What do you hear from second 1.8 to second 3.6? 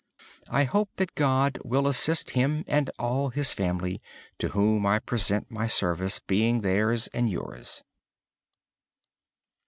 assist him and all the